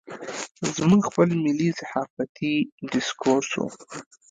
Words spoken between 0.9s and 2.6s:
خپل ملي صحافتي